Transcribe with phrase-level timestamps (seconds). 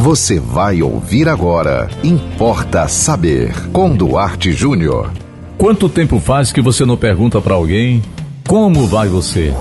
[0.00, 1.90] Você vai ouvir agora.
[2.02, 3.52] Importa saber.
[3.70, 5.12] Com Duarte Júnior.
[5.58, 8.02] Quanto tempo faz que você não pergunta para alguém
[8.48, 9.52] como vai você?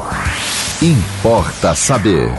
[0.81, 2.31] Importa saber.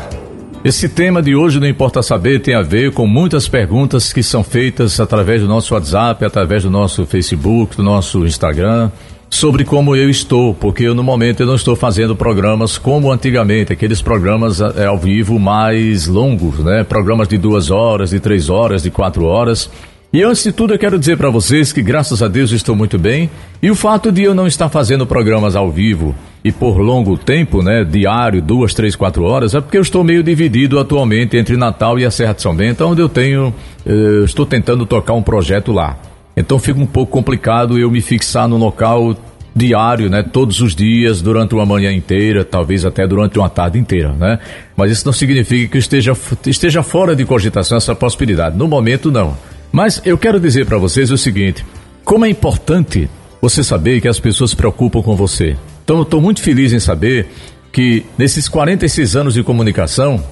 [0.64, 4.42] Esse tema de hoje do Importa Saber tem a ver com muitas perguntas que são
[4.42, 8.90] feitas através do nosso WhatsApp, através do nosso Facebook, do nosso Instagram
[9.31, 13.72] sobre como eu estou, porque eu, no momento eu não estou fazendo programas como antigamente,
[13.72, 16.83] aqueles programas é, ao vivo mais longos, né?
[16.83, 19.70] Programas de duas horas, de três horas, de quatro horas.
[20.12, 22.98] E antes de tudo eu quero dizer para vocês que graças a Deus estou muito
[22.98, 23.30] bem
[23.62, 26.12] e o fato de eu não estar fazendo programas ao vivo
[26.45, 30.24] e por longo tempo, né, diário, duas, três, quatro horas, é porque eu estou meio
[30.24, 33.54] dividido atualmente entre Natal e a Serra de São Bento, onde eu tenho,
[33.87, 35.96] eh, estou tentando tocar um projeto lá.
[36.37, 39.15] Então fica um pouco complicado eu me fixar no local
[39.54, 44.12] diário, né, todos os dias, durante uma manhã inteira, talvez até durante uma tarde inteira,
[44.12, 44.38] né?
[44.76, 48.56] Mas isso não significa que esteja, esteja fora de cogitação essa possibilidade.
[48.56, 49.36] No momento, não.
[49.73, 51.65] Mas eu quero dizer para vocês o seguinte:
[52.04, 53.09] como é importante
[53.40, 55.56] você saber que as pessoas se preocupam com você.
[55.82, 57.26] Então, eu estou muito feliz em saber
[57.73, 60.23] que nesses 46 anos de comunicação,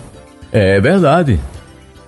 [0.53, 1.41] é verdade,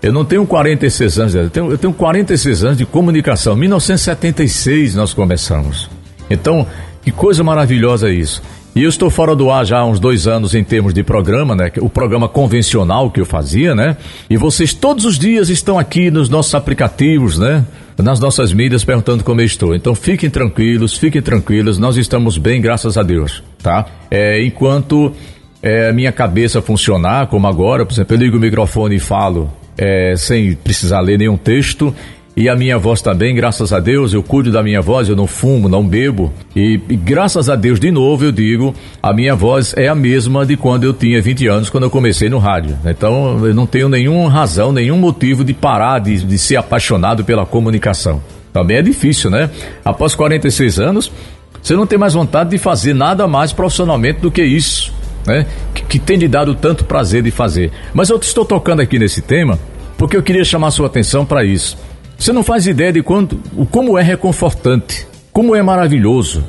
[0.02, 3.56] eu não tenho 46 anos, eu tenho, eu tenho 46 anos de comunicação.
[3.56, 5.90] 1976 nós começamos.
[6.28, 6.66] Então,
[7.02, 8.42] que coisa maravilhosa isso.
[8.74, 11.56] E eu estou fora do ar já há uns dois anos em termos de programa,
[11.56, 11.72] né?
[11.80, 13.96] O programa convencional que eu fazia, né?
[14.28, 17.64] E vocês todos os dias estão aqui nos nossos aplicativos, né?
[17.98, 19.74] Nas nossas mídias perguntando como eu estou.
[19.74, 23.86] Então fiquem tranquilos, fiquem tranquilos, nós estamos bem, graças a Deus, tá?
[24.08, 25.12] É, enquanto
[25.60, 30.14] é, minha cabeça funcionar, como agora, por exemplo, eu ligo o microfone e falo é,
[30.16, 31.94] sem precisar ler nenhum texto.
[32.36, 35.26] E a minha voz também, graças a Deus, eu cuido da minha voz, eu não
[35.26, 36.32] fumo, não bebo.
[36.54, 40.46] E, e, graças a Deus, de novo, eu digo, a minha voz é a mesma
[40.46, 42.78] de quando eu tinha 20 anos, quando eu comecei no rádio.
[42.84, 47.44] Então, eu não tenho nenhuma razão, nenhum motivo de parar de, de ser apaixonado pela
[47.44, 48.22] comunicação.
[48.52, 49.50] Também é difícil, né?
[49.84, 51.12] Após 46 anos,
[51.60, 54.92] você não tem mais vontade de fazer nada mais profissionalmente do que isso
[55.26, 55.46] né?
[55.74, 57.70] Que, que tem lhe dado tanto prazer de fazer.
[57.92, 59.58] Mas eu estou tocando aqui nesse tema
[59.96, 61.76] porque eu queria chamar sua atenção para isso.
[62.20, 66.44] Você não faz ideia de quanto, como é reconfortante, como é maravilhoso,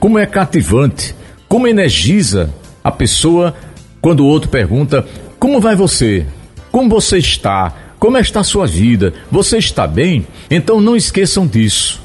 [0.00, 1.14] como é cativante,
[1.48, 2.50] como energiza
[2.82, 3.54] a pessoa
[4.00, 5.06] quando o outro pergunta:
[5.38, 6.26] Como vai você?
[6.72, 7.72] Como você está?
[8.00, 9.14] Como está a sua vida?
[9.30, 10.26] Você está bem?
[10.50, 12.02] Então não esqueçam disso,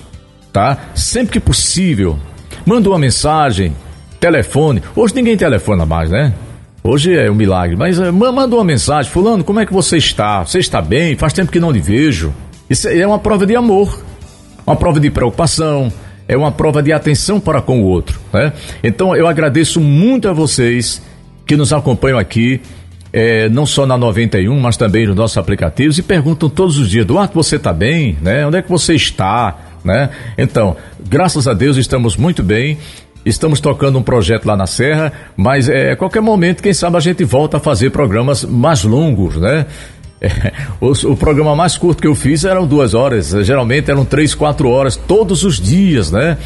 [0.53, 0.77] tá?
[0.93, 2.19] Sempre que possível,
[2.67, 3.75] manda uma mensagem,
[4.19, 4.83] telefone.
[4.95, 6.35] Hoje ninguém telefona mais, né?
[6.83, 7.75] Hoje é um milagre.
[7.75, 10.45] Mas uh, manda uma mensagem, fulano, como é que você está?
[10.45, 11.17] Você está bem?
[11.17, 12.31] Faz tempo que não lhe vejo.
[12.69, 14.03] Isso é uma prova de amor,
[14.65, 15.91] uma prova de preocupação,
[16.27, 18.51] é uma prova de atenção para com o outro, né?
[18.83, 21.01] Então eu agradeço muito a vocês
[21.45, 22.59] que nos acompanham aqui,
[23.13, 27.05] é, não só na 91, mas também nos nossos aplicativos e perguntam todos os dias,
[27.05, 28.17] Duarte, você está bem?
[28.21, 28.45] Né?
[28.45, 29.55] Onde é que você está?
[29.83, 30.09] Né?
[30.37, 30.75] Então,
[31.07, 32.77] graças a Deus estamos muito bem
[33.27, 37.25] Estamos tocando um projeto lá na Serra, mas é, qualquer momento, quem sabe a gente
[37.25, 39.65] volta a fazer programas mais longos, né?
[40.19, 40.51] É,
[40.81, 44.69] o, o, programa mais curto que eu fiz eram duas horas, geralmente eram três, quatro
[44.69, 46.37] horas, todos os dias, né?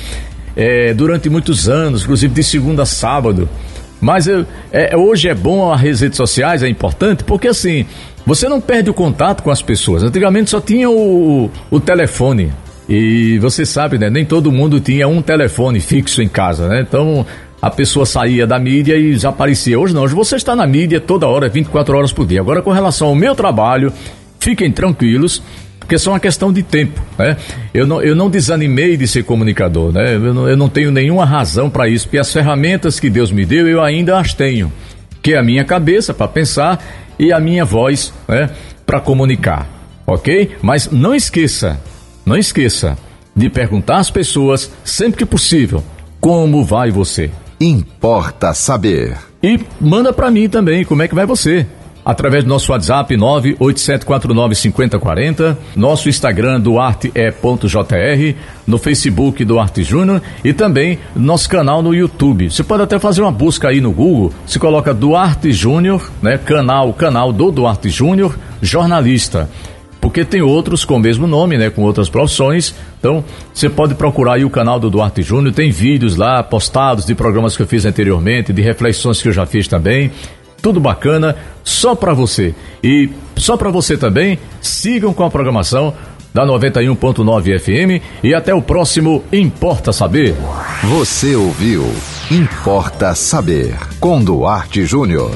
[0.55, 3.47] É, durante muitos anos, inclusive de segunda a sábado.
[4.01, 7.85] Mas eu, é, hoje é bom as redes sociais, é importante, porque assim,
[8.25, 10.03] você não perde o contato com as pessoas.
[10.03, 12.51] Antigamente só tinha o, o telefone.
[12.89, 14.09] E você sabe, né?
[14.09, 16.81] Nem todo mundo tinha um telefone fixo em casa, né?
[16.81, 17.25] Então
[17.61, 19.79] a pessoa saía da mídia e já aparecia.
[19.79, 22.41] Hoje não, hoje você está na mídia toda hora, 24 horas por dia.
[22.41, 23.93] Agora, com relação ao meu trabalho,
[24.39, 25.43] fiquem tranquilos,
[25.79, 27.37] porque é só uma questão de tempo, né?
[27.71, 30.15] Eu não, eu não desanimei de ser comunicador, né?
[30.15, 33.45] Eu não, eu não tenho nenhuma razão para isso, porque as ferramentas que Deus me
[33.45, 34.71] deu, eu ainda as tenho.
[35.21, 36.83] Que é a minha cabeça para pensar
[37.19, 38.49] e a minha voz, né?
[38.87, 39.69] Para comunicar,
[40.07, 40.55] ok?
[40.63, 41.79] Mas não esqueça,
[42.25, 42.97] não esqueça
[43.35, 45.83] de perguntar às pessoas, sempre que possível,
[46.19, 47.29] como vai você.
[47.61, 49.15] Importa saber.
[49.43, 51.67] E manda para mim também como é que vai você.
[52.03, 58.35] Através do nosso WhatsApp 987495040, nosso Instagram duarte.jr,
[58.65, 62.49] no Facebook Duarte Júnior e também nosso canal no YouTube.
[62.49, 66.91] Você pode até fazer uma busca aí no Google, se coloca Duarte Júnior, né, canal,
[66.93, 69.47] canal do Duarte Júnior, jornalista
[70.01, 72.73] porque tem outros com o mesmo nome, né, com outras profissões.
[72.99, 77.13] Então, você pode procurar aí o canal do Duarte Júnior, tem vídeos lá postados de
[77.13, 80.11] programas que eu fiz anteriormente, de reflexões que eu já fiz também.
[80.61, 82.53] Tudo bacana, só para você.
[82.83, 85.93] E só para você também, sigam com a programação
[86.33, 90.35] da 91.9 FM e até o próximo Importa Saber.
[90.83, 91.85] Você ouviu
[92.29, 95.31] Importa Saber com Duarte Júnior.